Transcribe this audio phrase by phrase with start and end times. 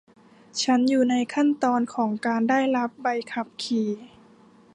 [0.63, 3.89] ฉันอยู่ในขั้นตอนของการได้รับใบขับขี่